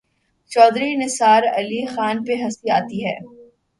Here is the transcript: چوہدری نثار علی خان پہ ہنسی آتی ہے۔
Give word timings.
چوہدری 0.51 0.91
نثار 0.95 1.41
علی 1.55 1.81
خان 1.85 2.15
پہ 2.25 2.33
ہنسی 2.43 2.67
آتی 2.69 3.05
ہے۔ 3.05 3.15